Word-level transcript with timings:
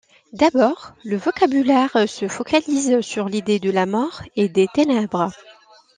D'abord, 0.33 0.93
le 1.03 1.15
vocabulaire 1.15 2.09
se 2.09 2.27
focalise 2.27 3.01
sur 3.01 3.29
l'idée 3.29 3.59
de 3.59 3.69
la 3.69 3.85
mort 3.85 4.23
et 4.35 4.49
des 4.49 4.65
ténèbres. 4.73 5.29